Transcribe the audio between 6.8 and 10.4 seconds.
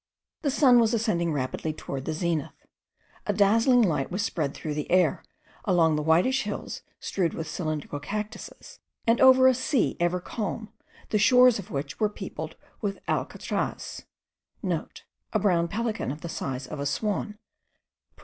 strewed with cylindric cactuses, and over a sea ever